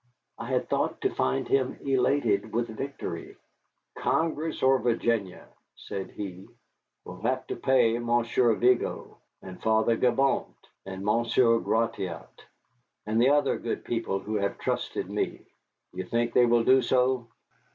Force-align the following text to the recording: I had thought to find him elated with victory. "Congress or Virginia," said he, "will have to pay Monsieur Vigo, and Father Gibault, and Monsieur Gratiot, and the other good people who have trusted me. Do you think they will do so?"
I 0.39 0.47
had 0.47 0.67
thought 0.67 0.99
to 1.01 1.13
find 1.13 1.47
him 1.47 1.77
elated 1.81 2.51
with 2.51 2.69
victory. 2.75 3.35
"Congress 3.95 4.63
or 4.63 4.79
Virginia," 4.79 5.47
said 5.75 6.09
he, 6.09 6.47
"will 7.05 7.21
have 7.21 7.45
to 7.45 7.55
pay 7.55 7.99
Monsieur 7.99 8.55
Vigo, 8.55 9.19
and 9.43 9.61
Father 9.61 9.95
Gibault, 9.95 10.55
and 10.87 11.05
Monsieur 11.05 11.59
Gratiot, 11.59 12.47
and 13.05 13.21
the 13.21 13.29
other 13.29 13.59
good 13.59 13.85
people 13.85 14.17
who 14.17 14.37
have 14.37 14.57
trusted 14.57 15.07
me. 15.07 15.45
Do 15.91 15.99
you 15.99 16.05
think 16.05 16.33
they 16.33 16.47
will 16.47 16.63
do 16.63 16.81
so?" 16.81 17.27